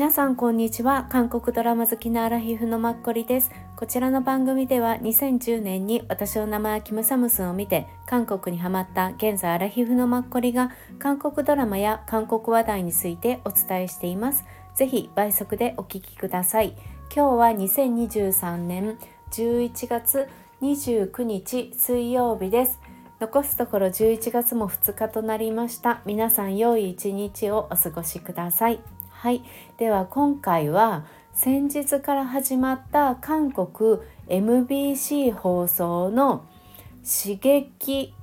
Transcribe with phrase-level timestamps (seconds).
[0.00, 1.06] 皆さんこんにちは。
[1.10, 3.50] 韓国ドラマ好きなアラヒフのマッコリです。
[3.76, 14.46] こちらの番組では2010年に私の名前はキムサムスンを見て韓国にハマった現在アラヒフのマッコリが韓国ドラマや韓国話題についてお伝えしています。
[14.74, 16.74] ぜひ倍速でお聞きください。
[17.14, 18.96] 今日は2023年
[19.32, 20.28] 11月
[20.62, 22.80] 29日水曜日です。
[23.20, 26.00] 残すところ11月も2日となりました。
[26.06, 28.80] 皆さん良い一日をお過ごしください。
[29.20, 29.42] はい。
[29.76, 33.98] では今回は先日から始まった韓国
[34.28, 36.46] MBC 放送の
[37.04, 38.14] 「刺激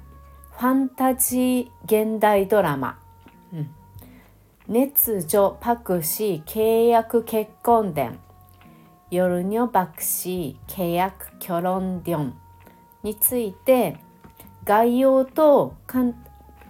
[0.54, 2.98] ファンタジー現代ドラマ」
[4.68, 8.18] 「熱女パクシー契約結婚伝」
[9.12, 12.34] 「夜にょパクシー契約キョロンディョン」
[13.04, 13.98] について
[14.64, 16.16] 概要とかん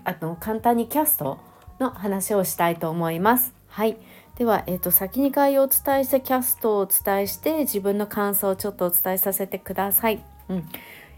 [0.03, 1.37] あの簡単にキャスト
[1.79, 3.55] の話をしたいと思います。
[3.77, 3.95] はい、
[4.37, 10.23] では、えーと、先に概要をお伝えしてキャストをお伝えして自分の感想をちょっとお伝えさせてください。
[10.47, 10.57] うん、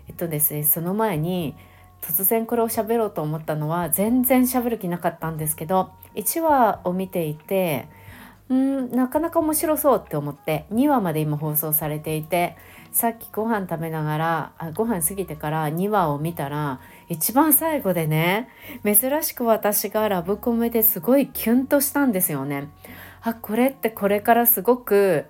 [0.07, 1.53] えっとですねその前に
[2.01, 7.89] 突然これを喋ろうと思ったのは全然喋る気なかったんですけど1話を見ていて
[8.47, 12.55] うんなかなか面白そうって思って2話まで今放送されていて
[12.91, 18.49] さっきご飯食べながらあご飯過ぎてから2話を見たら一番最後でね
[18.83, 22.69] 珍しく私がラブコメですごいキュンとしたんですよね。
[23.21, 25.25] あこれってこれからすごく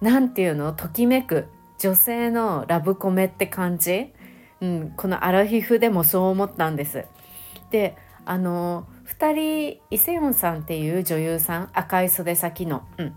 [0.00, 0.72] 何て言うの？
[0.72, 1.46] ときめく
[1.78, 4.12] 女性のラブコメって感じ、
[4.60, 7.04] うん、このアラヒフでもそう思ったんです。
[7.70, 13.14] であの2人イセヨンさんっていう女優さん赤い袖先の、うん、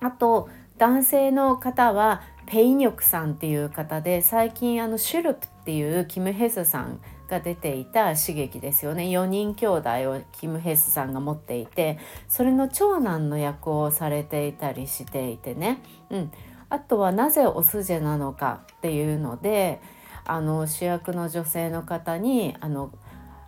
[0.00, 0.48] あと
[0.78, 7.00] 男性の方はペイニョクさんっていう方で最近あのシュルプっていうキム・ヘスさん
[7.32, 9.04] が出ていた刺激ですよね。
[9.04, 16.32] 4人兄弟をキム・ヘスさんが持っていてそれの長男の役をされていたりしていてね、うん、
[16.68, 19.80] あとはなぜオスジェなのかっていうので
[20.26, 22.92] あの主役の女性の方にあの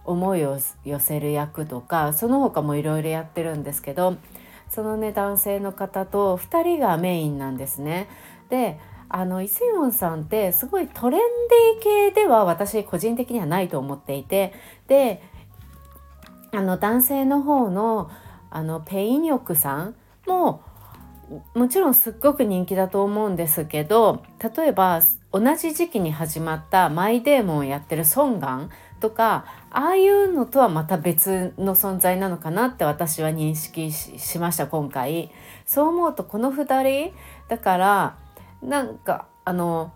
[0.04, 4.16] 思いを寄せる役とかその他もいろいろやってるんですけど
[4.70, 8.08] そのね男性の方と2人がメインなんですね。
[8.48, 8.78] で
[9.16, 11.20] あのイセヨンさんってすごいトレン
[11.80, 14.52] ディ系では私個人的にはないと思っていて
[14.88, 15.22] で
[16.50, 18.10] あの男性の方の
[18.50, 19.94] あのペイニョクさん
[20.26, 20.62] も
[21.54, 24.24] もちろんすっごく人気だと思うんですけど
[24.56, 25.00] 例えば
[25.32, 35.30] 同じ時期に始まったマイデーモンをやってるソンガンとかああいうのとはまた別の存在なのかなって私は認識しました今回。
[35.66, 37.14] そう思うとこの2人
[37.48, 38.23] だから
[38.64, 39.92] なんかあの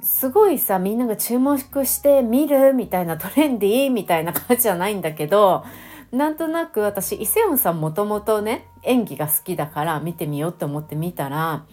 [0.00, 5.64] すごいさみんなが注目して見るみたいなトレンディーみたいな感じじゃないんだけど
[6.12, 11.64] なんとなく私イセオンさんもともとね演技が好きだから見てみようって思って見たら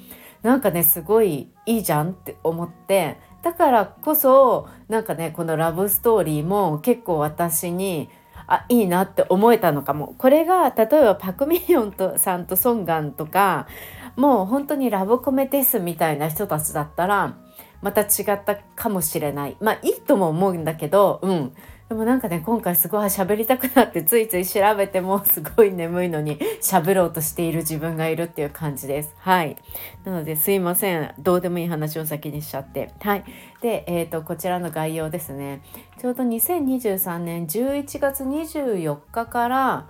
[0.42, 8.10] なんかねすごいいいじゃんって思ってだからこそなんかねこのラブストーリーも結構私に
[8.48, 10.16] あいいなって思えたのかも。
[10.18, 13.68] これが例えばパク・ミヨンとさんとソンガンとか
[14.16, 17.36] もう本当にラブコメですみたいな人たちだったら
[17.82, 21.54] また違ったかもしれないまあいいとも思うんだけどうん
[21.94, 29.14] でもなんかね今回すごい喋りたくなってついつい調べてもすごい眠いのに喋ろうとしている自分がいるっていう感じです。
[29.20, 29.58] はい。
[30.04, 31.14] なのですいません。
[31.20, 32.92] どうでもいい話を先にしちゃって。
[33.00, 33.24] はい。
[33.62, 35.62] で、えっ、ー、と、こちらの概要ですね。
[36.00, 39.86] ちょうど2023年11月24日から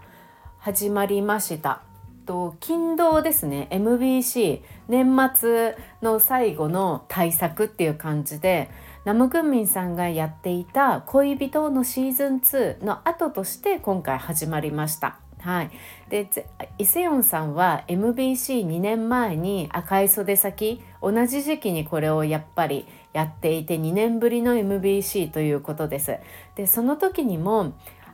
[0.58, 1.93] 始まりました。
[2.26, 8.70] と勤労ですね MBC 年末の最後の対策っていう感じで
[9.06, 15.20] ナム・グンミンさんがやっていた「恋人」のシーズン2の後として今回始まりました。
[15.44, 15.72] はい、
[16.08, 16.30] で
[16.78, 26.18] イセヨンさんは MBC2 年前に赤い袖先同じ時期にこれをやっぱりやっていて2年ぶりの MBC ということです。
[26.56, 27.74] でその時にも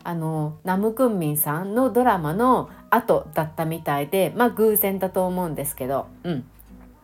[0.10, 6.46] あのナム・クンミンさんのドラマの後だったみたいでまあ偶然だと思うんですけど、うん、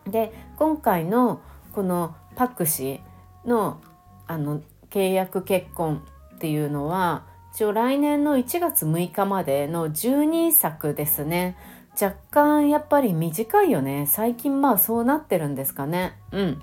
[0.08, 1.40] で今回の
[1.74, 3.02] このパク氏
[3.46, 3.80] の
[4.26, 6.04] あの契約結婚
[6.34, 11.58] っていうのは一応来年の1月6日までの12作ですね。
[12.02, 14.08] 若干やっぱり短いよね。
[14.08, 16.18] 最近まあそうなってるんですかね。
[16.32, 16.62] うん。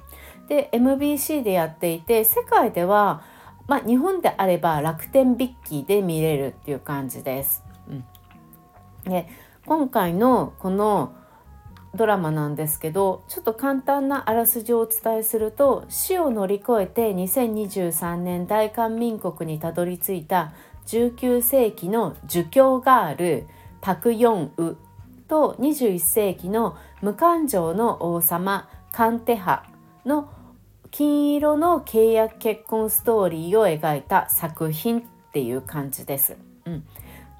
[0.48, 3.22] で MBC でやっていて世界では
[3.66, 7.64] まあ、日本であれば楽天ビッキーで見れるっていう感じです。
[7.88, 8.04] うん、
[9.04, 9.28] で
[9.66, 11.14] 今回のこの
[11.94, 20.54] ドラマなんですけどちょっと簡単なあらすじをお伝えすると死を乗り越えて2023年大韓民国にたどり着いた
[20.86, 23.46] 19世紀の儒教ガール
[23.80, 24.76] パク・ヨンウ
[25.28, 29.64] と21世紀の無感情の王様カンテハ
[30.04, 30.30] の
[30.92, 35.02] 金色の契約結婚ストーリーを描いた作品っ
[35.32, 36.36] ていう感じです。
[36.66, 36.84] うん、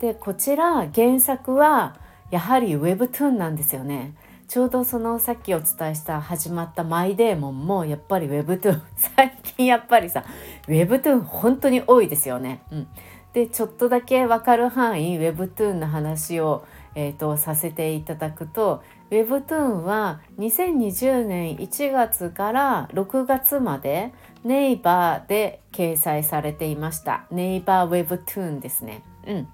[0.01, 1.97] でこちら原作は
[2.31, 4.15] やはり Webtoon なんですよね。
[4.49, 10.25] ちょうどそのさっきお伝えした始まったマイデーモンもやっぱり Webtoon 最近やっぱりさ
[10.67, 12.63] Webtoon 本当に多いですよね。
[12.71, 12.89] うん、
[13.35, 16.65] でちょっとだけ分かる範囲 Webtoon の話を、
[16.95, 24.13] えーと、させていただくと Webtoon は2020年1月から6月まで
[24.45, 29.03] ネイバーで掲載されていましたネイバー Webtoon ですね。
[29.27, 29.49] うん、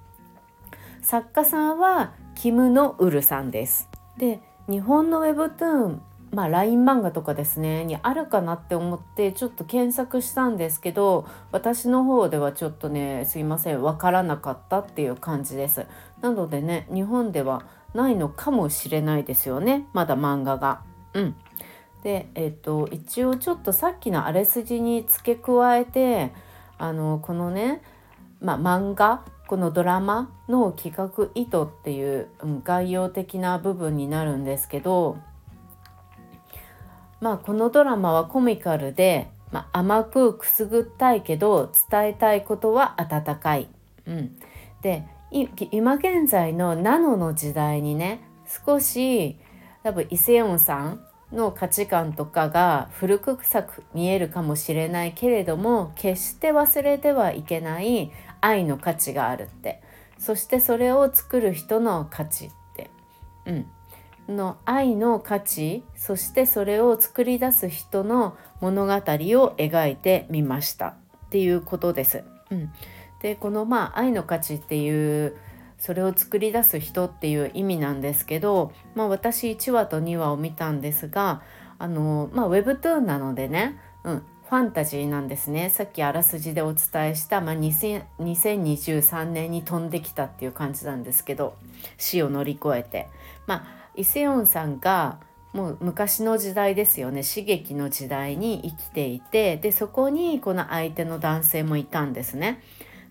[1.02, 3.88] 作家さんはキム・ノウルさんです。
[4.16, 5.98] で日本の Webtoon
[6.30, 15.86] まあ、LINE 漫画とかですねにあるかなって思ってちょっと検索したんですけど私の方ではちょっとねすいません分からなかったっていう感じです。
[16.20, 17.64] なのでね日本では
[17.94, 20.82] ないのかもしれないですよねまだ漫画が。
[21.14, 21.34] うん。
[22.02, 26.32] でえっ、と一応ちょっとさっきのあらすじに付け加えて
[26.76, 27.82] あのこのね、
[28.40, 35.18] まあ、漫画このドラマの企画意図っていう、うん、概要的な部分になるんですけど
[37.20, 43.68] まあこのドラマはコミカルで、まあ、甘くくすぐったいけど伝えたいことは温かい。
[44.06, 44.38] うん、
[44.82, 48.20] で今現在のナノの時代にね
[48.66, 49.36] 少し
[49.82, 58.10] 多分イセヨンさんの価値観とかが古くさく見えるかもしれないけれども決して忘れてはいけない
[58.40, 59.82] 愛の価値があるって。
[60.18, 62.90] そしてそれを作る人の価値って、
[63.46, 63.66] うん、
[64.28, 68.98] の愛の価値そしてそれを作り出す人の物語を
[69.56, 70.94] 描いてみました。
[71.28, 72.24] っていうことです。
[72.50, 72.72] うん、
[73.20, 75.36] でこのまあ愛の価値っていう
[75.78, 81.42] それを作り出す人っていう意味なんですけど、まあ、私1話と2話を見たんですが
[81.78, 85.70] あの、まあ、Webtoon なのでね、うん、ファンタジーなんですね。
[85.70, 91.54] さっきあらすじでお伝えした、まあ、2023年に飛んできたっていう感じなんですけど
[91.98, 93.08] 死を乗り越えて。
[93.46, 95.18] まあイセヨンさんが
[95.52, 102.62] もう昔の時代ですよね刺激の時代に生きていてでそこにこの相手の男性もいたんですね。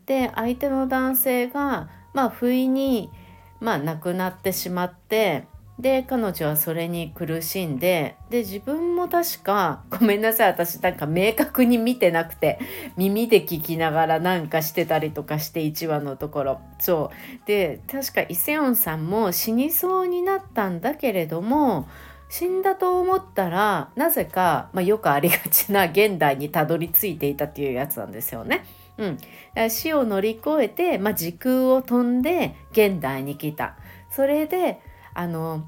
[0.06, 3.12] で相手の男性がまあ不意に、
[3.60, 5.45] まあ、亡くなってしまって
[5.80, 12.60] で彼女はそれに苦しんでで自分も確か ごめんなさい私なんか明確に見てなくて
[12.96, 21.88] 耳で聞きながらなんかしてたりとかして1話のところそうで確かイセヨンさんも死にそうになったんだけれども
[22.30, 28.66] 死んだと思ったらなぜか、まあ、よくありがちな現代にたどり着いていたっていうやつなんですよね。
[28.98, 33.76] うん、死を乗り越えて、まあ、時空を飛んで現代に来た。
[34.10, 34.82] それで
[35.18, 35.68] あの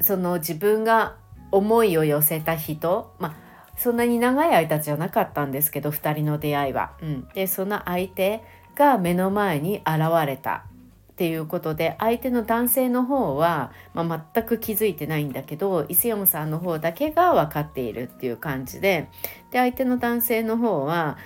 [0.00, 1.16] その自分が
[1.50, 3.34] 思いを寄せた人まあ
[3.76, 6.92] そんなに長い間じゃなかったんですけど2人の出会いは。
[7.02, 8.42] うん、でその相手
[8.76, 10.64] が目の前に現れた
[11.12, 19.08] っていうことで相手の男性の方は、まあ、全く気づいてないんだけどイスヨムさんの方だけが分かっているっていう感じで
[19.50, 21.18] で相手の男性の方は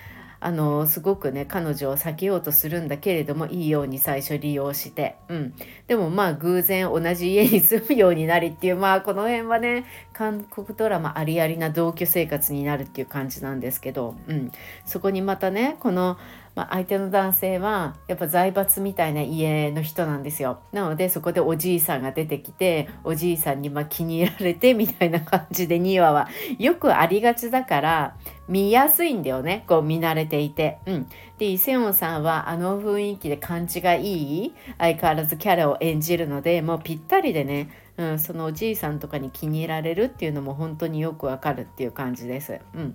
[0.45, 5.55] あのすごくね彼女を避けようとするんだけれどもいいように最初利用して、うん、
[5.87, 14.53] でもまあ偶然同じ家に住むようになりっていうまあこの辺はね韓国ドラマありありな同居生活になるっていう感じなんですけど、うん、
[14.85, 16.19] そこにまたねこの
[16.55, 20.61] まあ、相手の男性はやっぱ財閥みたいな家の人なんですよ。
[20.73, 26.29] なのでそこでおじいさんが出てきておじいさんにま気に入られてみたいな感じで2話は。
[26.59, 29.65] よくありがちだから見やすいんだよね。
[29.67, 30.79] こう見慣れていて。
[30.87, 31.09] うん、
[31.39, 34.55] でイ・セヨンさんはあの雰囲気で感じがいい？
[34.79, 42.61] 相変わらずキャラを演じるのでもうぴったりでね、うん、そのおじいさんとかに気に入られるっていうのも本当によくわかるっていう感じです。
[42.75, 42.95] うん。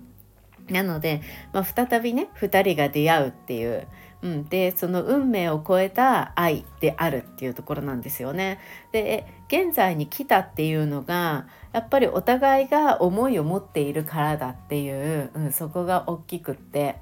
[0.70, 1.22] なので、
[1.52, 3.86] まあ、再びね2人が出会うっていう、
[4.22, 8.58] うん、でその運命を超えた愛であるっていうところなんですよね。
[8.92, 16.96] で現在に来たっていうのがやっぱりお互いが思いを持っているからだっていう、うん、そこが大きくって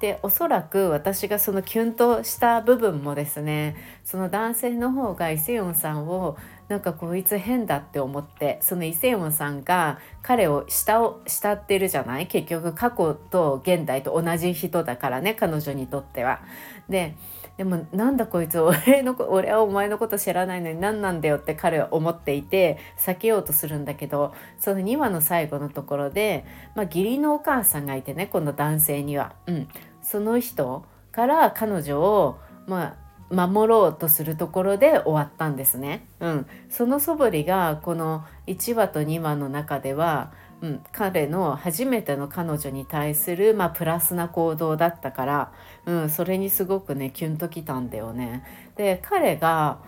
[0.00, 6.38] でおそらく私がそのキュンとした部分もですねその男性の方がイセヨンさんを
[6.70, 12.28] なんかこいつ変だって思ってそのイセヨンさんが彼を下を慕ってるじゃない？
[12.28, 16.42] 結局過去と現代と同じ人だからね彼女にとっては。
[16.88, 17.16] で
[17.56, 26.46] でもなんだこいつ俺の俺はお前のこと知らないのに何なんだよって彼は思っていて避けようとするんだけどその2話の最後のところで、
[26.76, 29.34] まあ、義理のお母さんがいてねこの男性には。
[29.48, 29.68] うん、
[30.02, 32.96] その人から彼女をまあ
[33.30, 36.06] 守ろうとするところで終わったんですね。
[36.20, 45.52] うん、その素振りがこの1話と2話の中では、うん、彼の初めての彼女に対する、まあ、プラスな行動だったから、
[45.86, 48.44] うん、それにすごくねキュンときたんだよね。
[48.76, 49.78] で彼が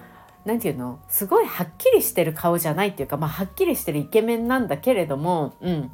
[0.45, 0.99] 何て言うの？
[1.09, 5.91] すごいはっきりしてる顔じゃないっていうか、まあ、はっきりしてるイケメンなんだけれども、うん、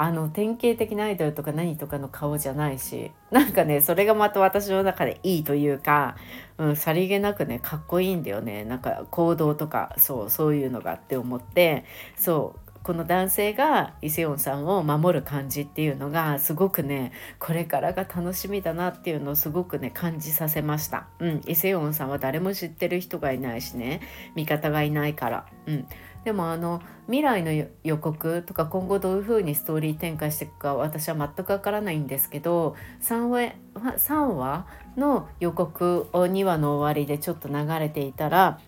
[0.00, 6.16] あの典型的なアイドルとか何とかの顔じゃないしなんかねそれがまた私の中でいいというか、
[6.56, 11.84] うん、さりげなくねかっこいいんだよねなんか行動とかそうそういうのがって思って
[12.16, 21.08] そうこの男性がイセヨンさんを守る感じっていうのがすごくねこれからが楽しみだなっていうのをすごくね感じさせました。
[21.18, 24.00] うん、イセヨンさんは誰も知ってる人がいないしね
[24.36, 25.46] 味方がいないから。
[25.66, 25.86] うん、
[26.24, 38.60] でもあの未来の予告とか今後どういう風にストーリー展開していくか私は全くわからないんですけど3話 ,3 話の予告を2話の終わりでちょっと流れていたら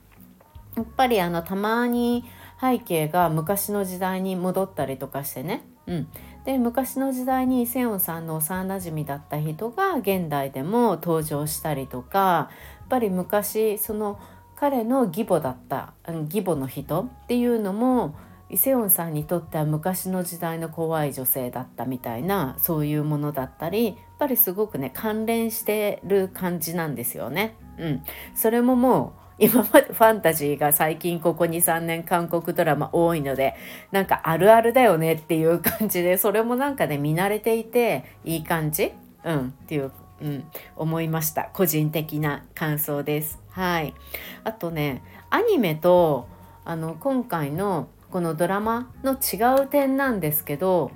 [0.77, 2.25] やっぱりあのたまに
[2.61, 6.09] 背景が昔の時代に戻ったりとかしてね、うん、
[6.45, 12.51] で昔の時代にセヨンさんの幼なじみだった人が現代でも登場したりとかや
[12.85, 14.21] っぱり昔その
[14.61, 18.15] 彼の義母だった義母の人っていうのも
[18.51, 27.57] イセヨンさんにとっては昔の時代の怖い女性だったみたいなそういうものだったりやっぱりすごくね関連してる感じなんですよね。
[27.79, 28.03] うん、
[28.35, 33.55] それももう今までファンタジーが最近ここ23年韓国ドラマ多いので
[33.93, 38.93] なんかあるあるだよねっていう感じでそれもなんかね見慣れていていい感じ？
[39.25, 39.49] うん。
[39.49, 39.91] っていう、
[40.21, 40.45] うん、
[40.77, 41.45] 思いました。
[41.55, 43.39] 個人的な感想です。
[43.51, 43.95] はい。
[44.45, 46.29] あとねアニメと
[46.65, 50.91] あの今回のこのドラマの違う点なんですけど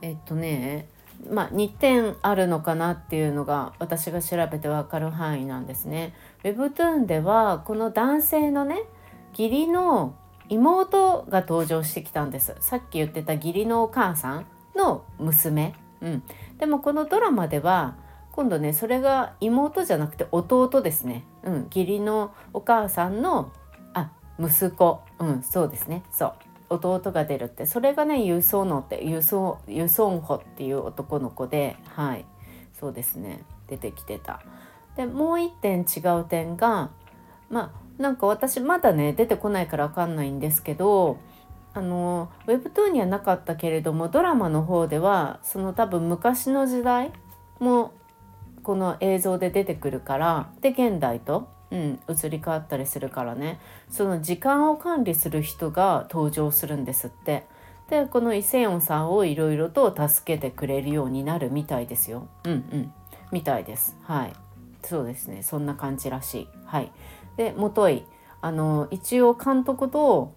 [0.00, 0.88] えっとね
[1.30, 6.14] まあ、2点あるのかなっていうのが私が調べて分かる範囲なんですね。
[6.42, 8.82] Webtoon ではこの男性のね
[9.30, 10.16] 義理の
[10.48, 12.56] 妹が登場してきたんです。
[12.60, 16.22] さっき言ってた義理のお母さんの娘、うん、
[16.58, 17.96] でもこのドラマでは
[18.32, 23.52] 今度ねそれが妹じゃなくて弟ですね、うん、義理のお母さんの
[23.94, 24.10] あ
[24.40, 25.00] 息子。
[25.18, 26.02] うんそうですね。
[26.10, 26.32] そう。
[26.70, 27.66] 弟が出るって。
[27.66, 32.24] それがねユソノってユソンホっていう男の子ではい。
[32.72, 33.44] そうですね。
[33.68, 34.40] 出てきてた。
[34.96, 36.90] でもう一点違う点が
[37.50, 41.18] まあなんか私まだね出てこないから分かんないんですけど
[41.74, 47.12] あのウェブトゥーンにはなかったけれどもドラマの方ではその多分昔の時代
[47.58, 47.92] も
[48.62, 57.44] この映像で出てくるからで現代と、うん、移り変わったりするからねその時間を管理する人が登場するんですって。
[57.90, 62.28] でこのイセヨンさんをいろいろと助けてくれるようになるみたいですよ。
[62.44, 62.92] うんうん
[63.32, 63.96] みたいです。
[64.02, 64.32] はい。
[64.84, 66.48] そうですねそんな感じらしい。
[66.64, 66.90] はい、
[67.36, 68.04] でもとい
[68.40, 70.34] あの一応監督と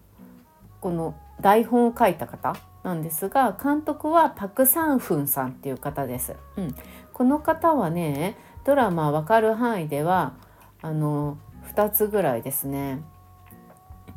[0.80, 6.36] この台本を書いた方なんですが監督はパク・サンフンさんっていう方です。
[6.56, 6.74] うん、
[7.16, 10.34] この方はねドラマ分かる範囲では
[10.82, 11.38] あの
[11.74, 13.00] 2つぐらいですね。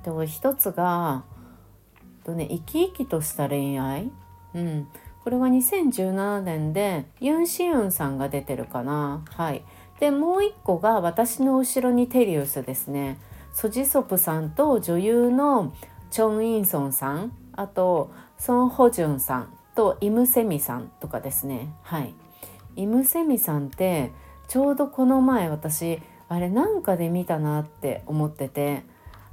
[0.03, 1.24] で1つが
[2.25, 4.12] とね生き生きとした恋愛、
[4.53, 4.89] うん、
[5.24, 9.24] これは2017年でユン・シウンさんが出てるかな。
[9.29, 9.63] はい。
[10.01, 13.18] でもう一個が私の後ろにテリウスですね。
[13.53, 15.74] ソジソプさんと女優の
[16.12, 17.32] チョン・インソンさん。
[17.53, 21.74] あとソン・ホジュンさんとイム・セミさんとかですね。
[21.84, 22.13] はい。
[22.76, 24.12] イム・セミさんって
[24.48, 28.84] ちょうどこの前私あれなんかで見たなって思ってて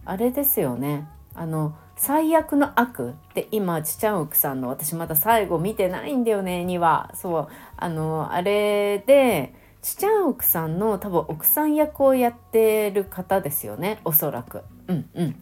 [0.05, 1.09] あれですよね。
[1.35, 7.11] あの最悪の悪って今ちちゃん奥さんの私まだ最後見てないんだよねには。
[7.15, 7.49] そう。
[7.77, 14.63] あのあれでちちゃん奥さんの多分奥さん役をやってる方ですよねおそらく。
[14.89, 15.37] うんうん。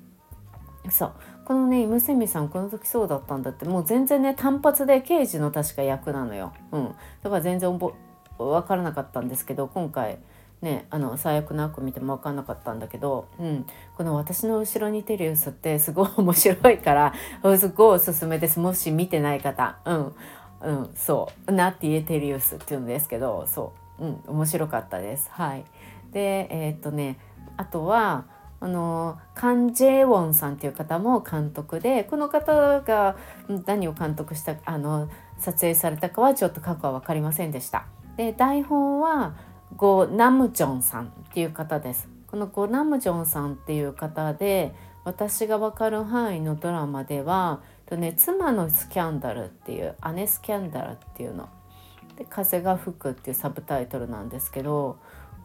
[0.91, 1.13] そう。
[1.45, 3.65] このねイムセミさんこの時そうだったんだって。
[3.65, 6.53] もう全然ね単発で刑事の確か役なのよ。
[6.73, 6.95] うん。
[7.23, 7.93] だから全然分
[8.67, 10.19] からなかったんですけど今回
[10.63, 13.67] ね、あの最悪な悪見ても分かんなかったんだけど、うん、
[13.99, 17.13] この「私の後ろにテリウス」ってすごい面白いから
[17.59, 18.59] すごいおすすめです。
[18.59, 20.15] もし見てない方うん、
[20.63, 24.05] うん、そう「ナティエテリウス」っていうんですけどそう。
[24.05, 25.29] うん、面白かったです。
[25.33, 25.65] はい、
[26.11, 27.19] でえー、っとね
[27.57, 28.25] あとは
[28.64, 33.14] あのカン・ジェウォンさんっていう方も監督でこの方が
[33.66, 37.85] 何を監督したあの撮影されたかはちょっと過去は分かりませんでした。
[38.16, 39.35] で台本は
[39.76, 42.09] ゴ・ナムジョンさんっていう方です。
[42.26, 51.50] このゴ・ナムジョンさんっていう方で私が分かる範囲のドラマではと、ね「妻のスキャンダル」っていう「姉スキャンダル」っていうの
[52.16, 54.97] で「風が吹く」っていうサブタイトルなんですけど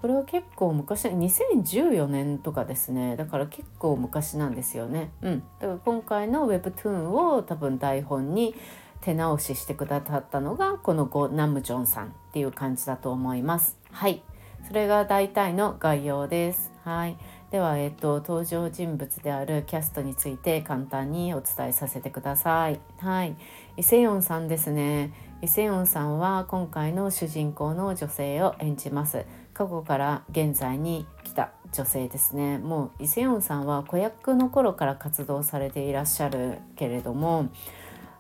[0.02, 5.12] これは結構昔2014年とかですねだから結構昔なんですよね。
[5.22, 8.56] うん、だから今回の Webtoon を多分台本に
[9.02, 13.78] 手直ししてくださったのがこのゴ・ナムジョンさんっていう感じだと思います。
[13.92, 14.24] はい
[14.68, 16.72] それが大体の概要です。
[16.84, 17.18] はい。
[17.52, 22.80] では、えっと、登場人物であるキャストについて簡単にお伝えさせてください。
[23.00, 23.36] はい。
[23.78, 25.14] イセヨンさんですね。
[25.42, 29.26] イセヨンさんは今回の主人公の女性を演じます。
[29.60, 32.60] 過去から現在に来た女性ですね。
[32.60, 37.50] もうイセヨンさんは子役の頃から活動されていらっしゃるけれども、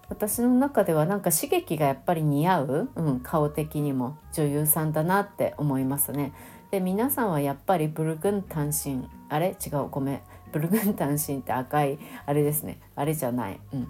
[0.09, 6.33] 私の中ではなんか刺激がやっぱり似合う、うん、顔的にも女優さんだなって思いますね。
[6.71, 9.55] で皆さんはやっぱりブルグン単身あれ？
[9.65, 10.21] 違うごめん。
[10.51, 12.81] ブルグン単身って赤いあれですね。
[12.97, 13.61] あれじゃない。
[13.71, 13.87] うん。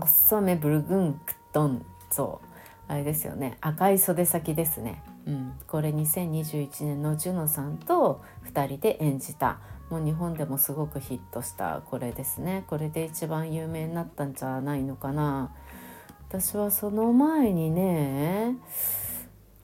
[0.00, 2.46] おっそめブルグンクトンそう
[2.88, 3.56] あれですよね。
[3.60, 5.00] 赤い袖先ですね。
[5.26, 9.58] うん、これ2021年のジュノさんと2人で演じた。
[9.90, 12.64] もう日本でもすごくヒットしたこれですね。
[12.66, 15.50] これで一番有名になったんじゃないのかな。
[16.28, 18.56] 私はその前にね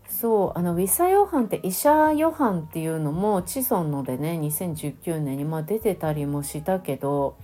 [0.07, 7.37] そうあのウィサ・ヨハンって医者ヨハンっていうのもチソンのでね2019年にま出てたりもしたけど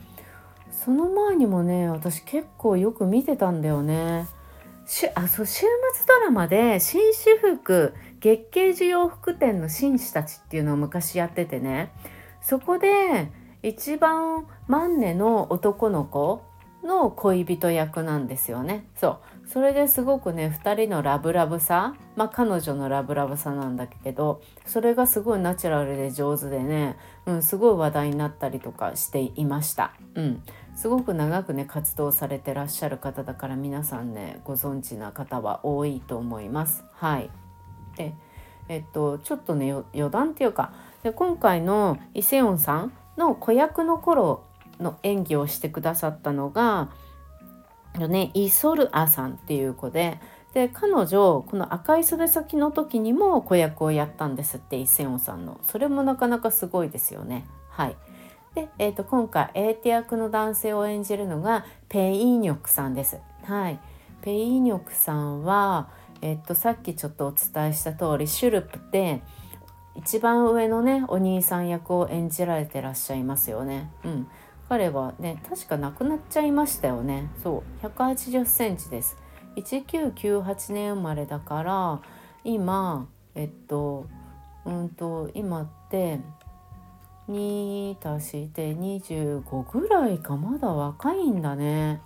[0.71, 4.29] その前にもね私結構よく見てたんだよね。
[4.87, 11.93] しあそう週末ドラマで紳士服月経需要服店の紳士たちっていうのを昔やっててね。
[12.41, 13.31] そこで
[13.63, 16.43] 一番万年の男の子
[16.85, 18.87] の恋人役なんですよね。
[18.97, 19.49] そう。
[19.49, 29.95] それですごくね2人のラブラブさまあ彼女のラブラブさなんだけどそれがすごいナチュラルで上手でね、うん、すごい話題になったりとかしていました。
[30.15, 30.43] うん、
[30.77, 36.85] すごく長くね活動されてらっしゃる方だから皆さんねご存知な方は多いと思います。
[36.93, 37.31] はい。
[38.69, 44.45] えっとちょっとね余談っていうかで今回のイセヨンさんの子役の頃
[44.81, 46.91] の演技をしてくださったのが
[47.97, 50.21] ねイソルアさんっていう子で
[50.55, 55.61] で彼女この赤い袖先の時にも子役をやったんですってイ・セヨンさんの。
[55.63, 57.47] それもなかなかすごいですよね。
[57.69, 57.97] はい。
[58.55, 63.19] で、えーと、今回エーテ役の男性を演じるのがペイニョクさんです。
[63.45, 63.79] はい。
[64.23, 69.23] ペイニョクさんはえっ、とさっきちょっとお伝えした通りシュルプで
[69.97, 73.91] 一番上のねお兄さん役を演じられてらっしゃいますよね。
[74.05, 74.29] うん。
[74.69, 77.29] 彼はね確か亡くなっちゃいましたよね。
[77.43, 77.87] そう。
[77.87, 79.17] 180センチです。
[79.57, 82.01] 1998年生まれだから
[82.45, 84.07] 今えっと
[84.65, 86.21] うんと今って
[87.29, 90.37] 2足して25ぐらいか。
[90.37, 92.01] まだ若いんだね。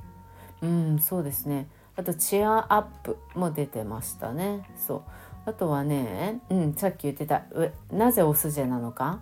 [0.62, 1.68] うんそうですね。
[1.96, 4.68] あとチアアップも出てましたね。
[4.76, 5.02] そう。
[5.44, 7.42] あとはね、うん、さっき言ってた
[7.90, 9.20] なぜオスジェなのか？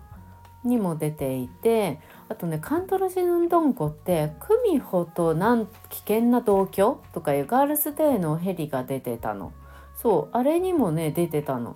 [0.63, 9.53] にも出ていてあとねカントロジヌンドンコってクミホとなん危険な同居とかいうガールズデーのヘリが出てたの。
[9.95, 11.75] そうあれにもね出てたの。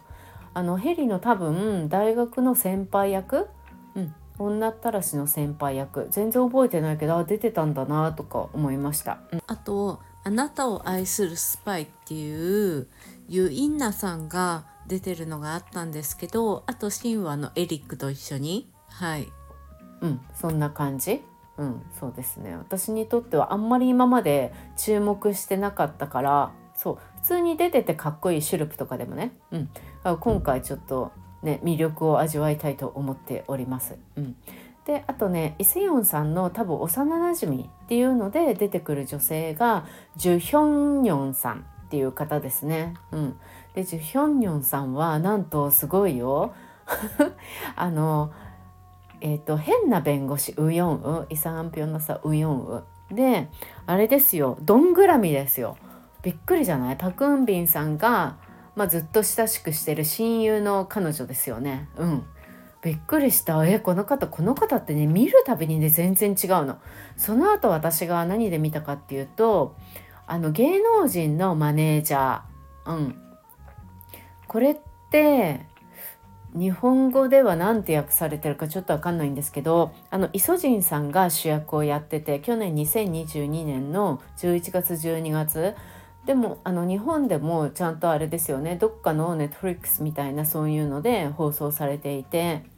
[0.53, 3.47] あのヘリの多分大学の先輩役？
[3.95, 6.07] うん女ったらしの先輩役。
[6.11, 12.87] 全然覚えてないけど出てたんだなとか思いました、うん、あと「あなたを愛するスパイ」っていう
[13.29, 18.69] ユインナさんが出てるのがあったんですけどあと神話のエリックと一緒に。
[18.89, 19.31] はい。
[20.01, 21.21] うんそんな感じ。
[21.57, 22.55] うんそうですね。
[22.55, 29.69] 私にとってはあんまり今まで注目してなかったからそう普通に出ててかっこいいシュルプとかでもね、うん、
[30.19, 31.11] 今回ちょっと
[31.41, 33.95] ね魅力を味わいたいと思っております。
[34.15, 34.35] うん、
[34.85, 42.93] であとねイ・セヨンさんの多分幼なじみっていうので出てくる女性がジュ・ヒョンニョンさんっていう方ですね。
[43.11, 43.39] うん、
[43.73, 46.53] でジュ・ヒョンニョンさんはなんとすごいよ。
[47.75, 48.31] あの
[49.21, 52.83] えーと、変な弁護士ウヨンウイサンピョンのさウヨンウ。
[53.15, 53.49] で
[53.87, 54.57] あれですよ。
[54.61, 55.77] どんぐらみですよ。
[56.21, 56.97] びっくりじゃない？
[56.97, 58.37] パクンビンさんが、
[58.75, 61.89] まあ、ずっと親しくしてる親友の彼女ですよね。
[61.97, 62.25] うん。
[62.85, 63.65] びっくりした。
[63.65, 66.77] えこの方この方ってね見るたびにね全然違うの。
[67.17, 69.75] その後私が何で見たかっていうと
[70.27, 72.95] あの芸能人のマネージャー。
[72.95, 73.15] うん。
[74.47, 74.77] これっ
[75.09, 75.65] て
[76.53, 85.75] 日本語では何て訳されてるかちょっと分かんないんですけどあのイソジンさんが主役をやってて去年2022年の11月12月
[86.27, 88.75] でもあの日本でもちゃんとあれですよね。
[88.75, 92.74] どっかのネットフリックスみたいなそういうので放送されていて。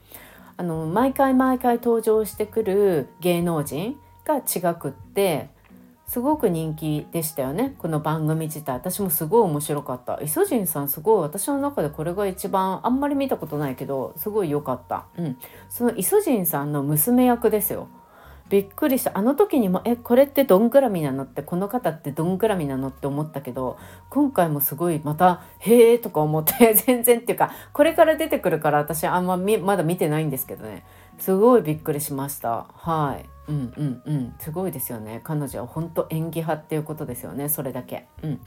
[0.57, 5.49] あの毎回毎回登場してくる芸能人が違くって
[6.07, 7.75] すごく人気でしたよね。
[7.77, 8.73] この番組自体。
[8.73, 10.19] 私もすごい面白かった。
[10.21, 11.21] イソジンさんすごい。
[11.21, 15.05] 私の中でこれが一番あんまり見たことないけどすごい良かった。
[15.17, 15.37] うん。
[15.69, 17.87] そのイソジンさんの娘役ですよ。
[18.49, 19.17] びっくりした。
[19.17, 23.77] あの時にもえこれってどんぐらみなのってこの方ってどんぐらみなのって思ったけど
[24.09, 30.83] 今回もすごいまた「へえ」とか思って 全然っていうかこれから出てくるから私あんままだ見てないんですけどね。
[31.17, 32.67] すごいびっくりしました。
[32.73, 33.25] はい。
[33.51, 34.35] うんうんうん。
[34.39, 35.21] すごいですよね。
[35.23, 37.49] 彼女は本当演技派っていうことですよね。
[37.49, 38.07] それだけ。
[38.21, 38.41] うん、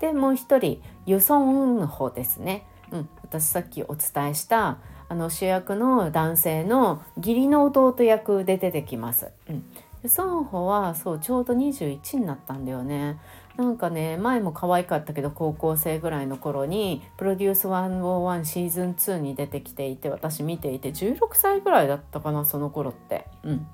[0.00, 2.66] でもう一人ユソンの方ですね。
[2.90, 9.30] うん、私さっきお伝えしたあの主役の男性の義理の弟役で出てきます。
[9.48, 13.18] うん、ソンホはそうちょうど21になったんだよね。
[13.56, 23.26] なんかね前も可愛かったけど高校生ぐらいの頃に「プロデュース101シーズン2」に出てきていて私見ていて16歳ぐらいだったかなその頃って。
[23.42, 23.66] うん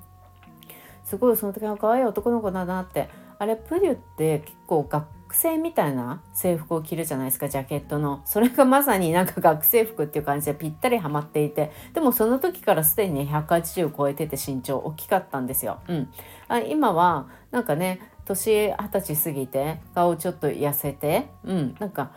[1.04, 8.22] すごいその時は可愛い男の子だなってあれプデュって結構学生みたいな制服を着るじゃないですかジャケットの。
[8.24, 15.78] それがまさになんか 学生服っていう感じでぴったりはまっていてでもその時からすでに、ね、180超えてて身長大きかったんですよ。
[15.88, 16.08] うん、
[16.48, 22.12] あ今はなんかね年二十歳過ぎて顔ちょっと痩せて、うん、なんか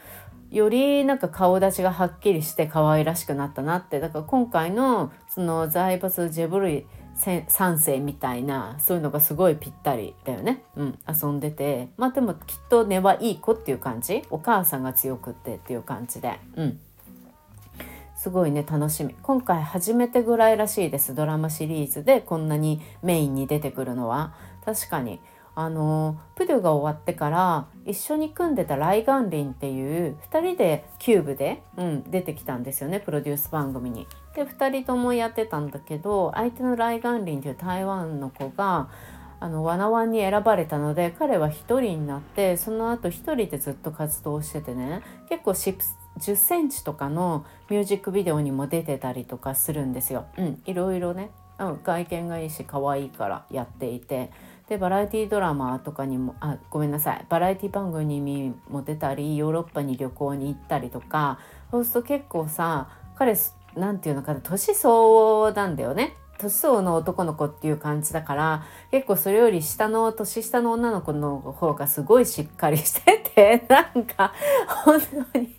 [0.51, 3.99] よりなんか顔立ちがはっきりして可愛らしくなったなって。
[3.99, 11.87] だから今回のその財閥ジェブルイ3世みたいなそういうのがすごいぴったりだよね、うん、遊んでて。
[11.97, 14.23] まあでもきっと根はいい子っていう感じ。
[14.29, 16.79] お母さんが強くってっていう感じで、うん、
[18.17, 19.15] すごいね楽しみ。
[19.21, 21.15] 今回初めてぐらいらしいです。
[21.15, 24.33] ドラマシリーズでこんなにメインに出てくるのは。
[24.65, 25.19] 確かに
[25.55, 34.05] あのプドゥが終わってから一緒に組んでたライガンリンっていう2人でキューブで、うん、出てきたんですよねプロデュース番組に。
[34.35, 38.89] で2人ともやってたんだけど相手のライガンリンっていう台湾の子が
[39.39, 50.25] あのワナワンに選ばれたので彼は1人になってその後1人でずっと活動しててね結構10センチとかのミュージックビデオにも出てたりとかするんですよ。
[50.37, 54.31] うん、いろいろね、うん、外見がいいし可愛いからやっていて。
[54.67, 57.25] でバラエティドラマとかにもあごめんなさい。
[57.29, 61.39] バラエティ番組にも出たりヨーロッパに旅行に行ったりとか
[61.71, 63.35] そうすると結構さ彼
[63.75, 66.15] なんていうのかな年相応なんだよね。
[66.37, 74.33] 年相応の男の子っていう感じだから結構それより下の年下の女の子の方がすごいしっかりしてて なんか
[74.85, 74.99] 本
[75.33, 75.55] 当に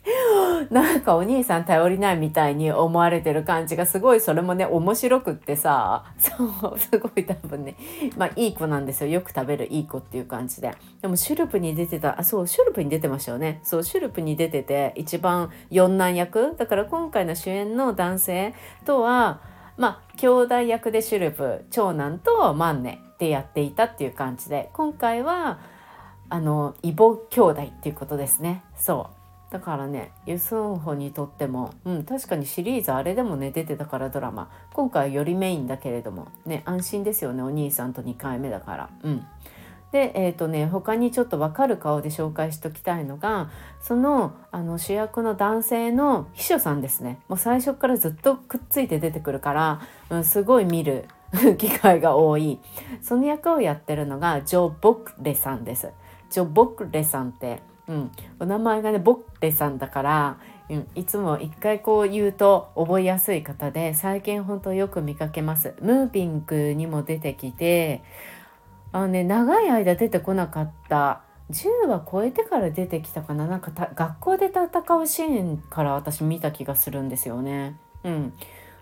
[0.71, 7.77] なんかお兄さん頼りないみたいに思われてる感じがすごいそれもね面白くってさそうすごい多分ね
[8.17, 9.11] まあいい子なんですよ。
[9.11, 10.73] よく食べるいい子っていう感じで。
[11.03, 13.61] でもシュルプに出てたあそうシュルプに出てましたよね。
[13.63, 16.55] そうシュルプに出てて一番四男役。
[16.57, 19.41] だから今回の主演の男性とは
[19.77, 24.71] まあ兄弟役でシュルプ長男とマンネでやっていたっていう感じで。
[24.73, 25.59] 今回は
[26.29, 28.63] あの異母兄弟っていうことですね。
[28.77, 29.53] そう。
[29.53, 34.51] だからねユスンホにとっても、うん、確かにシリーズあれでもね出てたからドラマ。
[34.73, 38.91] 今回よりメインだけれどもね安心ですよねお兄さんと2回目だから。
[39.03, 39.27] うん。
[39.93, 47.21] でえっ、ー、とね他にちょっと分かる顔で紹介しときたいのがそのあの主役の男性の秘書さんですね。
[47.29, 51.07] もう最初からずっとくっついて出てくるから、うん、すごい見る
[51.57, 52.59] 機会が多い。
[53.01, 55.91] その役をやってるのがジョ・ボクレさんです。
[56.31, 58.11] ジョ・ボクレさんって、うん、
[58.41, 65.75] お名前がねボクレさんだからうん、いつも一回こう言うと覚えやすい方で最近本当よく見かけます。
[65.81, 68.03] ムービングにも出てきて
[68.93, 77.79] あのね長い間出てこなかった10話超えてから出てきたかななんか学校で戦うシーンから私見た気がするんですよね。
[78.03, 78.33] うん、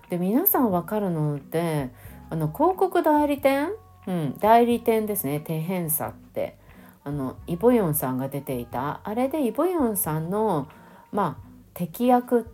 [0.09, 1.90] で皆さん分かるので
[2.30, 3.72] あの広告代理店、
[4.07, 5.40] うん、代理店ですね。
[5.40, 6.57] テヘンサって。
[7.04, 10.68] あのイ・ボヨンさんが出ていたあれでイ・ボヨンさんの
[11.12, 12.46] まあ敵役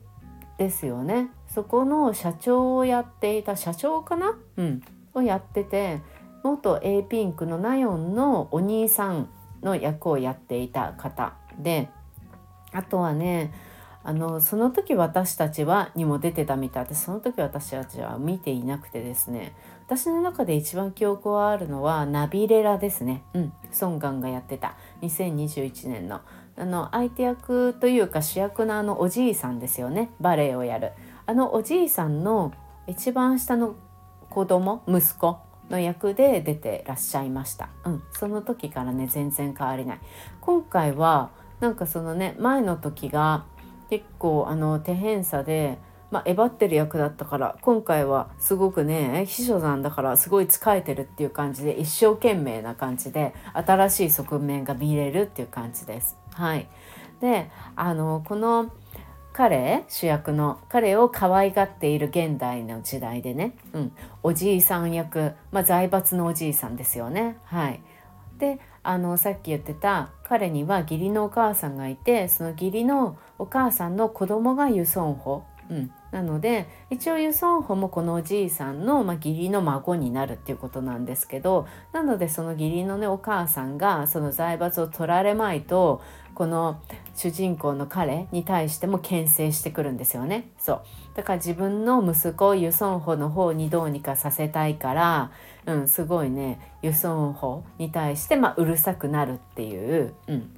[0.58, 1.30] ですよね。
[1.46, 4.82] そこの社長をやっていた社長かな、うん、
[5.14, 6.00] をやってて
[6.42, 9.28] 元 A ピンクのナヨンのお兄さん
[9.62, 11.88] の役をやっていた方で
[12.72, 13.52] あとはね
[14.02, 19.54] あのその時私たちはにも出てたみたいでその時私たちは見ていなくてですね
[19.90, 23.24] 私の中で一番記憶はあるのはナビレラですね。
[23.34, 23.52] うん。
[23.72, 24.76] ソンガンがやってた。
[25.02, 26.20] 2021年の。
[26.56, 30.12] あの相手役というか主役のあのおじいさんですよね。
[30.20, 30.92] バレエをやる。
[31.26, 32.52] あのおじいさんの
[32.86, 33.74] 一番下の
[34.28, 35.38] 子供息子
[35.70, 40.00] の役で出てらっしゃいました、うん、その時からね全然変わりない。
[40.40, 43.44] 今回はなんかそのね前の時が
[43.88, 45.78] 結構あの手偏差で
[46.10, 56.16] まあ、えばってる役だったから今回はすごくね秘書さんだからすごい使えてるっていう感じで一生懸命な感じで新しい側面が見れるっていう感じです。
[56.32, 56.68] はい、
[57.20, 58.70] であのこの
[59.32, 63.92] 彼主役の彼を可愛がっている現代の時代でね、うん、
[64.22, 67.38] おじいさん役、まあ、財閥のおじいさんですよね。
[67.44, 67.80] はい、
[68.38, 86.02] であのさっき言ってた彼には義理のお母さんがいてその義理のお母さんの子供がユソンホ、うん、なので一応ユソンホもこのおじいさんの、まあ、義理の孫になるっていうことなんですけどなのでその義理のねお母さんがその財閥を取られまいと
[86.34, 86.80] この
[87.14, 90.48] 主人公の彼に対しても牽制してくるんですよね。
[90.58, 90.82] そう。
[91.14, 95.32] だから自分の息子ユソンホの方にどうにかさせたいから、
[95.66, 100.50] うん、すごいねユソンホに対して、まあ、うるさくなるっていう、うん。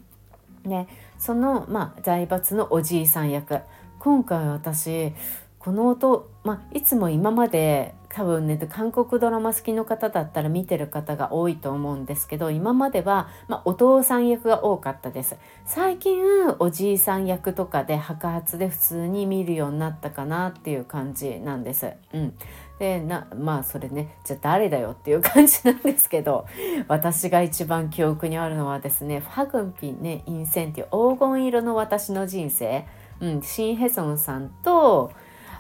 [0.65, 0.87] ね、
[1.19, 3.59] その、まあ、財閥のおじいさん役。
[4.03, 5.13] 今回私
[5.61, 15.37] この音、まあ、いつも今まで多分ね韓国ドラマ好きの方だったら見てる方が多いと思うんですけど今までは、まあ、お父さん役が多かったです。
[15.67, 16.21] 最近
[16.59, 21.93] おじいさん役とかで白髪で普通に見るようになったかなっていう感じなんです。
[22.13, 22.35] うん、
[22.81, 26.47] でなまあそれねじゃあ誰だよっていう感じなんですけど
[26.89, 32.85] 私が一番記憶にあるのはですねファグンピねインセンティ黄金色の私の人生、
[33.23, 35.13] うん、シン・ヘソンさんと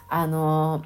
[0.08, 0.84] あの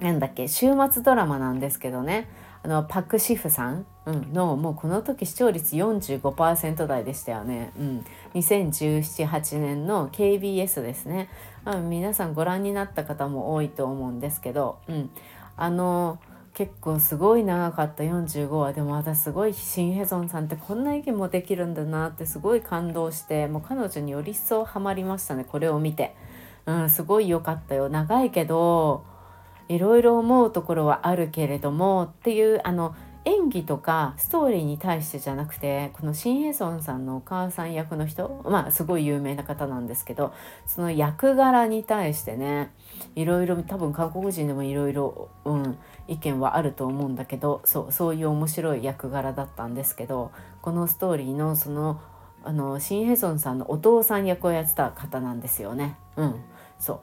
[0.00, 2.28] なんだっけ週末ドラマなんですけどね。
[2.62, 8.04] あのパク・シフさん、うん、のもうこの時視聴率45%台でしたよね、うん、
[8.34, 11.28] 2017,8年の KBS ですね、
[11.64, 15.10] まあ、皆さんご覧になった方も多いと思うんですけど、うん、
[15.56, 16.18] あの
[16.58, 18.02] 結構すごい長かった。
[18.02, 23.46] 45話でも私すごいシン・ヘゾンさんってこんな息もできるんだなってすごい感動して。
[23.46, 25.44] もう彼女により一層ハマりましたね。
[25.44, 26.16] これを見て。
[26.66, 27.88] うん、すごい良かったよ。
[27.88, 29.04] 長いけど
[29.68, 40.32] いろいろ思うところはあるけれどもっていうあの演技とかストーリーに対してじゃなくてこのシン・エソンさんのお母さん役の人まあすごい有名な方なんですけど
[40.66, 42.72] その役柄に対してね
[43.14, 45.28] いろいろ多分韓国人でもいろいろ
[46.06, 50.30] 意見はあると思うんだけどそうそういう面白い役柄だったんですけど
[50.62, 52.00] このストーリーのその
[52.44, 55.96] あのシン・ヘソンさんのお父さん役をやってた方なんですよね。
[56.16, 56.34] うん
[56.78, 57.00] そう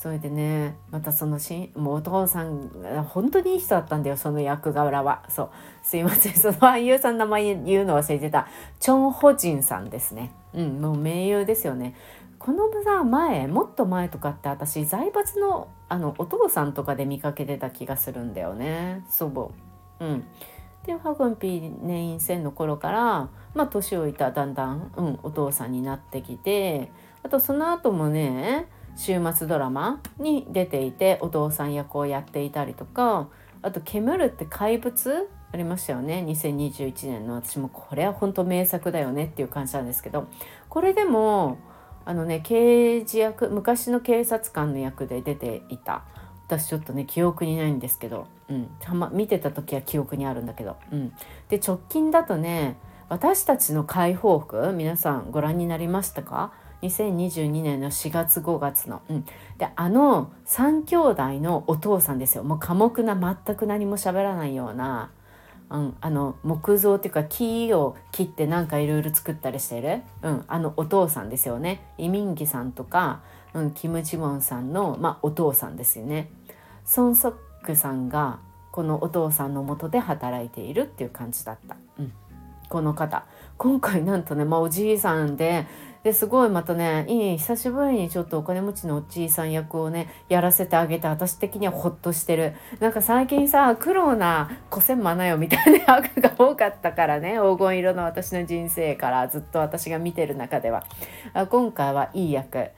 [0.00, 2.68] それでねまたそのしもうお父さん
[3.08, 5.24] 本当にいい人だったんだよその役柄は。
[5.28, 5.50] そう。
[5.82, 6.34] すいません。
[6.38, 8.46] その俳優さんの名前言うの忘れてた。
[8.78, 10.30] チョン・ホジンさんですね。
[10.54, 11.96] うんもう名優ですよね。
[12.38, 19.04] このさ前もっと前とかって私財閥のあのお父さんとかで見かけてた気がするんだよね。
[19.08, 19.48] 祖母。
[19.98, 20.24] うん。
[20.86, 26.92] でファグンピー年院戦の頃からまあ年老いただんだん、うん、お父さんになってきて
[27.24, 33.28] あとその後もね週末ドラマに出ていてお父さん役をやっていたりとか
[33.62, 36.22] あと「煙るって怪物」ありましたよね。
[36.26, 40.26] 2021年の私もこれは本当名作だよねっていう感じなんですけど
[40.68, 41.56] これでも
[42.04, 46.02] あのね刑事役昔の警察官の役で出ていた。
[46.48, 51.12] 私ちょっとね記憶にないんですけど、うん、たま見てた時は記憶にあるんだけど、うん、
[51.50, 52.78] で直近だとね
[53.10, 56.52] 私たちの解放服皆さんご覧になりましたか？
[56.82, 59.24] 2022年の4月5月の、うん、
[59.58, 62.44] であの3兄弟のお父さんですよ。
[62.44, 65.10] もう寡黙な全く何も喋らないような、
[65.70, 71.84] うん、あの木造っていうか木を切ってなんかいろいろ作ったりしてる、うん、あのお父さんですよね。
[71.98, 73.22] イミンギさんとか、
[73.54, 76.30] うん、キム・ジモンさんの、まあ、お父さんですよね。
[76.84, 78.38] ソン・ソックさんが
[78.70, 82.12] このお父さんのもとで働いているっていう感じだった、うん、
[82.68, 83.24] この方。
[83.56, 85.66] 今回なんとね、まあ、おじいさんで
[86.02, 92.54] ですごいまたねいい久しぶりにちょっとお金持ちのおじいさん役をねやらせてあげて私的にはホッとしてる。
[92.80, 100.84] なんか最近さ苦労な古銭マナよみたいな 役が多かったからね黄金色の私の人生からずっと私が見てる中では。
[101.50, 102.70] 今回はいい役。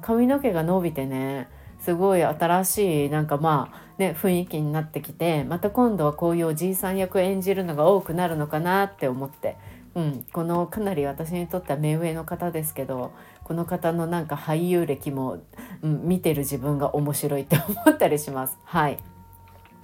[0.00, 1.48] 髪の毛が伸びてね
[1.80, 9.56] すごい新しいなんかまあね雰囲気になってきてまた今度はこういうおじいさん役演じるのが多くなるのかなって思って。
[9.94, 13.12] うん、このかなり私にとっては目上の方ですけど
[13.44, 15.38] この方のなんか俳優歴も、
[15.82, 18.58] うん、見てる自分が面白いって思ったりします。
[18.64, 18.98] はい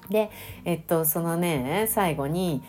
[0.08, 0.30] で
[0.64, 2.62] えっとそのね最後に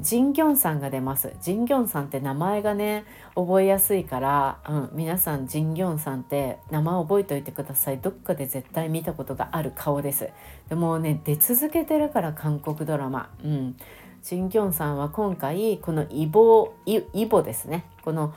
[0.00, 1.32] ジンギョンさんが出ます。
[1.40, 3.04] ジンギョンさんって名前がね
[3.36, 7.98] 覚えやすいから、うん、皆さんジンギョンさんって名前覚えておいてください。
[7.98, 10.28] どっかで絶対見たことがある顔です。
[10.68, 13.30] でもね出続けてるから韓国ドラマ。
[13.44, 13.76] うん
[14.22, 18.32] ジンギョンさんは今回このイボイボですねこの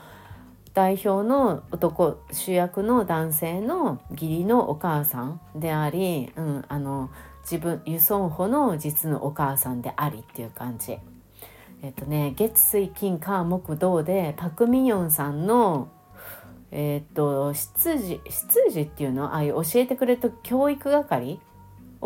[0.74, 7.10] 代表の男主役の男性の義理のお母さんであり、うん、あの
[7.42, 10.98] 自分ユソンホの実のお母さんでありっていう感じ。
[11.82, 15.88] えっとね月水金火木土でパク・ミヨンさんの
[16.72, 19.34] えっと執事執事っていうの？
[19.34, 21.40] ああいう教えてくれた教育係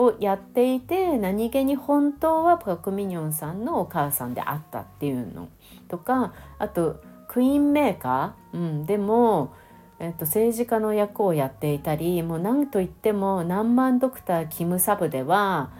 [0.00, 5.48] をやっていて何気に本当はパク・ミニョンさんのお母さんであったっていうの
[5.88, 9.54] とかあとクイーンメーカー、うん、でも、
[9.98, 15.70] えっと、政治家の役をやっていたりもう何といっても何万ドクターキムサブでは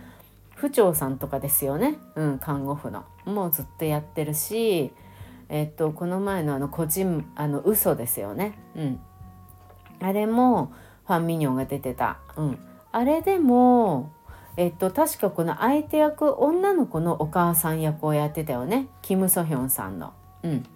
[0.54, 3.04] 府長さんとかですよね、うん、看護婦の。
[3.24, 4.92] もうずっとやってるし、
[5.48, 9.00] えっと、この前のあの個人あの嘘ですよね、うん、
[10.00, 10.72] あれも
[11.06, 12.58] ファン・ミニョンが出てた、うん、
[12.92, 14.12] あれでも
[14.56, 18.88] えっと確かこの相手役女の子のお母さん役をやってたよね。
[19.02, 20.12] キム・ソヒョンさんの。
[20.42, 20.66] うん。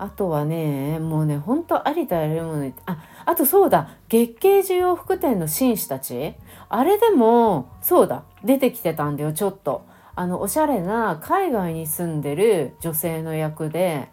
[0.00, 3.90] あとはねもうねほんとありとあらゆるものああとそうだ。
[4.08, 6.34] 月経需要服店の紳士たち。
[6.68, 8.24] あれでもそうだ。
[8.44, 9.84] 出てきてたんだよちょっと。
[10.14, 14.08] あのおしゃれな海外に住んでる女性の役で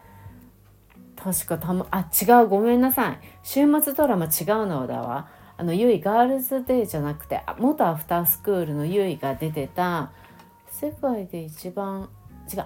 [1.16, 2.48] 確かたまあ違う。
[2.48, 3.20] ごめんなさい。
[3.44, 4.32] 週末ドラマ違う
[4.66, 5.30] のだわ。
[5.58, 10.12] あのゆいガールズデーじゃなくて元アフタースクールのゆいが出てた
[10.68, 12.10] 世界で一番
[12.54, 12.66] 違う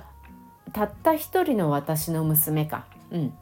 [0.73, 2.85] たった一人の私の娘か。
[3.11, 3.33] うん。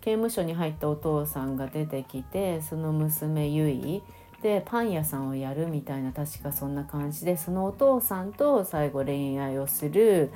[0.00, 4.02] 刑務所に入ったお父さんが出てきてその娘ゆい
[4.42, 10.30] でパン屋さんをやるみたいな確かそんな感じでそのお父さんと最後恋愛をする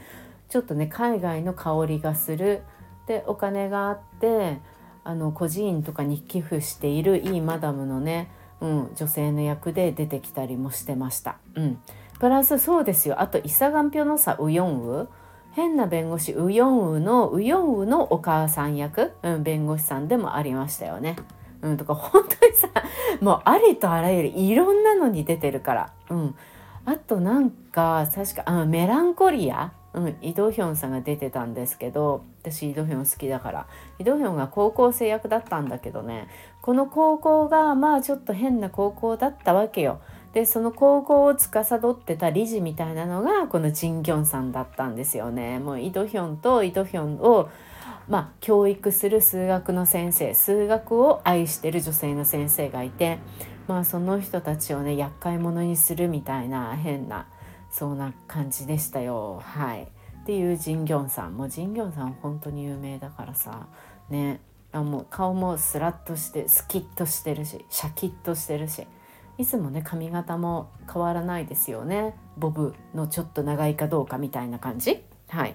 [0.49, 2.63] ちょっとね海外の香りがする。
[3.07, 4.59] でお金があって
[5.05, 8.31] あの孤児院とかに寄付しているいいマダムのね
[8.63, 11.37] うん、女性の役で出てきたりもしてました。
[11.57, 11.79] うん、
[12.21, 13.21] プラスそうですよ。
[13.21, 15.09] あとイサガンピョのさウヨンウ。
[15.55, 21.17] 変な弁護士ウヨンウのウヨンウのお母さん役、うん、弁護士さんでもありましたよね。
[21.61, 22.69] うん、とか本当にさ
[23.21, 25.93] もうありとあらゆるいろんなのに出てるから。
[26.09, 26.35] うん、
[26.87, 29.73] あとなんか確かあメランコリア。
[29.95, 33.67] うん、イ・ドヒョンさんが出てたんですけど私イ・ドヒョン好きだから。
[33.99, 36.29] イ・ドヒョンが高校生役だったんだけどね。
[36.63, 40.01] この高校がまあちょっと変な高校だったわけよ。
[40.33, 45.59] でその高校を司ってた理事みたいなのがこのジン・ギョンさんだったんですよね。
[45.59, 47.51] もうイ・ドヒョンとイ・ドヒョンを
[48.09, 53.19] まあ、教育する数学の先生数学を愛してる女性の先生がいて、
[53.69, 57.27] まあ、その人たちをね厄介者にするみたいな変な
[57.71, 63.67] そんな感じでしたよはいっていうジンギョンさんもうジンギョンさん本当に有名だからさ
[64.09, 64.41] ね
[64.73, 68.87] あもう顔もスラッとしてスキッとしてるしシャキッとしてるし
[69.39, 75.55] いつもね髪型も変わらないですよねボブのちょっと長いかどうかみたいな感じはい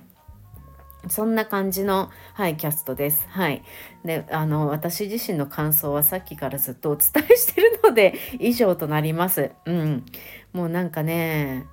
[1.10, 3.28] そんな感じの、はい、キャストです。
[3.30, 3.64] はい。
[4.04, 9.52] で、あの、私自身の感想はさっきからずっとお伝えしてるので、以上となります。
[9.66, 10.06] うん。
[10.54, 11.66] もうなんかね、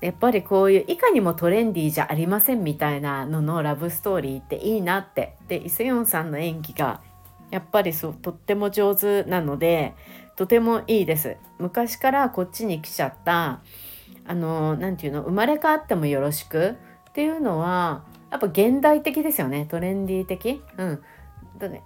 [0.00, 5.36] やっぱりこういういかにもトレンディーじゃありませんみたいなののラブストーリーっていいなって。
[5.48, 7.00] でイセヨンさんの演技が
[7.50, 9.94] やっぱりそうとっても上手なので
[10.36, 11.36] とてもいいです。
[11.58, 13.60] 昔からこっちに来ちゃった
[14.26, 16.76] あの何て言うの生まれ変わってもよろしく
[17.08, 19.66] っていうのはやっぱ現代的ですよね。
[19.66, 20.62] トレンディー的。
[20.76, 21.02] うん。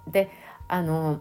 [0.07, 0.29] で
[0.67, 1.19] あの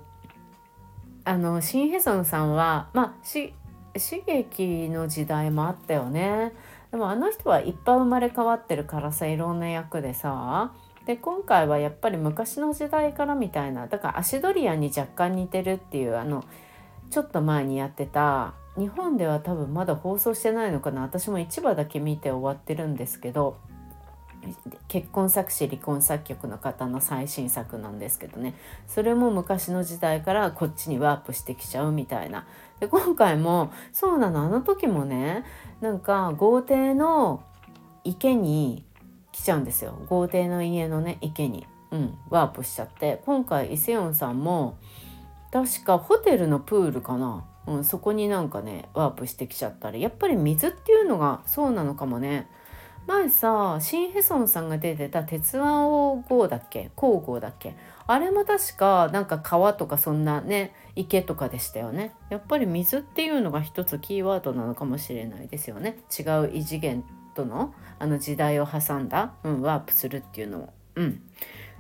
[1.25, 3.55] あのシン・ヘソンさんはまあし
[3.95, 6.53] 刺激の時代もあったよね。
[6.93, 10.73] でもあの人はいっぱい生まれ変わってるからさいろんな役でさ
[11.07, 16.45] で今回はやっぱり昔の時代からみたいなだからアシドリアに若干似てるっていうあの
[17.11, 21.03] ちょっと前にやってた日本では多分まだ放送してないのかな。
[21.03, 23.59] 私も1話だけ見て終わってるんですけど
[24.89, 28.55] 結婚作詞離婚作曲の方の最新作なんですけどね。
[28.87, 32.47] それも昔の時代からこっちにワープしてきちゃうみたいな。
[32.81, 35.45] で今回もそうなのあの時もね
[35.81, 37.43] なんか豪邸の
[38.05, 38.85] 池に
[39.31, 39.99] 来ちゃうんですよ。
[40.09, 43.23] 豪邸の家のね池に、うん、ワープしちゃって。
[43.25, 44.77] 今回イセヨンさんも
[45.53, 50.03] 確かホテルのプールかな、うん、そこになんかねワープしてきちゃったり。
[50.03, 52.49] やっぱり水っていうのがそうなのかもね。
[53.07, 56.91] 前さシン・ヘソンさんが出てた「鉄腕王号」だっけ？
[56.95, 57.75] 皇后だっけ？
[58.07, 62.15] あれも確かなんか川とかそんなね池とかでしたよね。
[62.31, 65.98] やっぱり水っていうのが一つキーワードなのかもしれないですよね。
[66.17, 71.23] 違う異次元とのあの時代を挟んだ、うん、ワープするっていうのもうん。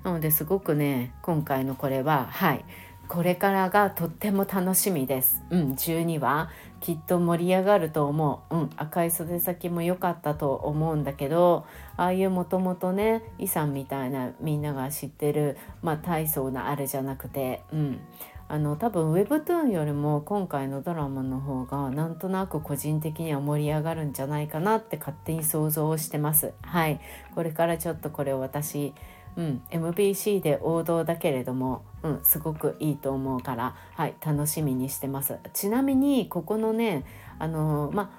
[0.02, 2.64] なのですごくね今回のこれははい。
[3.08, 5.42] これからがとっても楽しみです。
[5.50, 6.50] うん、12話。
[6.82, 11.64] きっと盛り上がると思う、うん、赤い袖先も良かったと思うんだけど
[11.96, 18.00] ああいうもともとねイさんみたいなみんなが知ってる、まあ、大層なあれじゃなくて、うん、
[18.48, 26.52] あの多分 Webtoon よりも今回のドラマの方がなんとなく個人的には盛り上がるんじゃないかなって勝手に想像してます。
[26.62, 27.00] はい。
[27.34, 28.92] これからちょっとこれを私
[29.36, 35.38] うん、MBC で王道だけれども、うん、すごくいいと思うから、はい、楽しみにしてます。
[35.54, 37.04] ちなみにここのね
[37.38, 38.10] あのま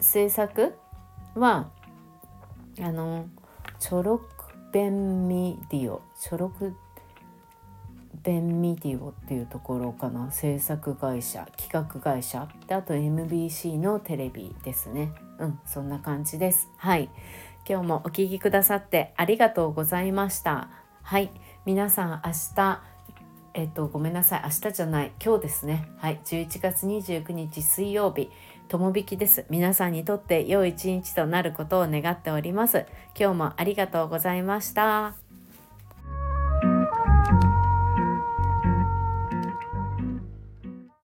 [0.00, 0.74] 制作
[1.34, 1.68] は
[2.80, 3.28] あの
[3.78, 4.26] チョロク
[4.72, 6.74] ベンミディオチョロク
[8.22, 10.32] ベンミディオっていうところかな。
[10.32, 12.48] 制作会社企画会社。
[12.66, 15.12] であと MBC のテレビですね。
[15.38, 16.68] うんそんな感じです。
[16.76, 17.08] はい。
[17.68, 20.68] 今日もお聴きくださってありがとうございました。
[21.02, 21.30] はい。
[21.64, 22.82] 皆さん明日
[23.54, 24.42] えっとごめんなさい。
[24.44, 25.12] 明日じゃない。
[25.24, 25.88] 今日ですね。
[25.98, 26.20] はい。
[26.24, 28.30] 11月29日水曜日。
[28.68, 29.46] 友引きです。
[29.50, 32.86] 皆さんにとって良い一日となることを願っております。
[33.18, 35.25] 今日もありがとうございました。